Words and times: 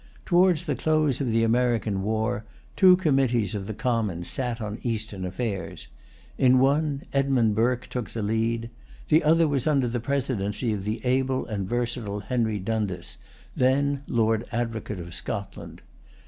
Towards 0.25 0.65
the 0.65 0.73
close 0.73 1.21
of 1.21 1.29
the 1.31 1.43
American 1.43 2.01
war, 2.01 2.43
two 2.75 2.95
committees 2.95 3.53
of 3.53 3.67
the 3.67 3.73
Commons 3.75 4.27
sat 4.27 4.59
on 4.59 4.79
Eastern 4.81 5.23
affairs. 5.25 5.89
In 6.39 6.57
one 6.57 7.03
Edmund 7.13 7.53
Burke 7.53 7.85
took 7.85 8.09
the 8.09 8.23
lead. 8.23 8.71
The 9.09 9.23
other 9.23 9.47
was 9.47 9.67
under 9.67 9.87
the 9.87 9.99
presidency 9.99 10.73
of 10.73 10.85
the 10.85 11.05
able 11.05 11.45
and 11.45 11.69
versatile 11.69 12.21
Henry 12.21 12.57
Dundas, 12.57 13.17
then 13.55 14.01
Lord 14.07 14.45
Advocate 14.51 14.99
of 14.99 15.13
Scotland. 15.13 15.83